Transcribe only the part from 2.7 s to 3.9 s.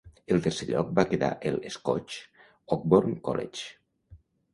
Oakburn College.